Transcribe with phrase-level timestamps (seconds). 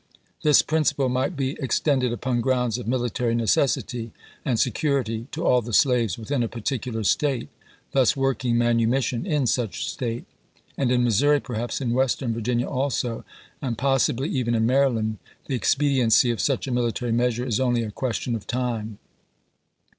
[0.41, 4.11] This principle might be extended upon grounds of military necessity
[4.43, 7.49] and security to all the slaves within a particular State,
[7.91, 10.25] thus working manumis sion in such State;
[10.75, 13.23] and in Missouri, perhaps in Western Virginia also,
[13.61, 17.83] and possibly even in Maryland, the expedi ency of such a military measure is only
[17.83, 18.97] a question of time.